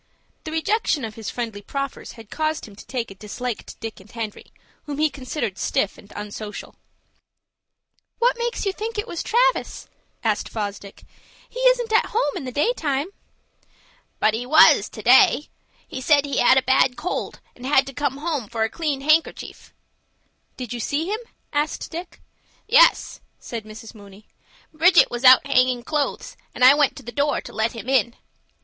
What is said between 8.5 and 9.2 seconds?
you think it